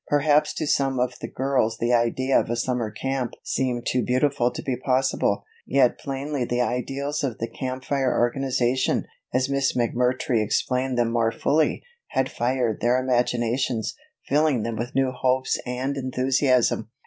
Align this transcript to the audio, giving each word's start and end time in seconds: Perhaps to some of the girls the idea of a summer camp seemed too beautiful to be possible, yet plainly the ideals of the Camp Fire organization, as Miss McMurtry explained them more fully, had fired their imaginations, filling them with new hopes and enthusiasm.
Perhaps 0.07 0.55
to 0.55 0.65
some 0.65 0.99
of 0.99 1.13
the 1.21 1.27
girls 1.27 1.77
the 1.77 1.93
idea 1.93 2.39
of 2.39 2.49
a 2.49 2.55
summer 2.55 2.89
camp 2.89 3.33
seemed 3.43 3.85
too 3.85 4.01
beautiful 4.03 4.49
to 4.49 4.63
be 4.63 4.75
possible, 4.75 5.43
yet 5.67 5.99
plainly 5.99 6.43
the 6.43 6.59
ideals 6.59 7.23
of 7.23 7.37
the 7.37 7.47
Camp 7.47 7.85
Fire 7.85 8.11
organization, 8.17 9.05
as 9.31 9.47
Miss 9.47 9.77
McMurtry 9.77 10.43
explained 10.43 10.97
them 10.97 11.11
more 11.11 11.31
fully, 11.31 11.83
had 12.07 12.31
fired 12.31 12.81
their 12.81 12.97
imaginations, 12.99 13.93
filling 14.27 14.63
them 14.63 14.75
with 14.75 14.95
new 14.95 15.11
hopes 15.11 15.59
and 15.67 15.95
enthusiasm. 15.95 16.89